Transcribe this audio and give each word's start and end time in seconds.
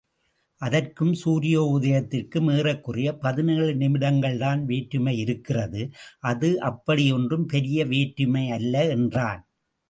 அதற்கும் 0.61 1.11
சூரியோதயத்திற்கும் 1.13 2.47
ஏறக்குறையப் 2.53 3.19
பதினேழு 3.19 3.73
நிமிடங்கள்தான் 3.73 4.61
வேற்றுமையிருக்கிறது, 4.65 5.83
அது 6.23 6.61
அப்படி 6.61 7.11
ஒன்றும் 7.11 7.45
பெரிய 7.45 7.85
வேற்றுமையல்ல! 7.85 8.75
என்றான். 8.89 9.43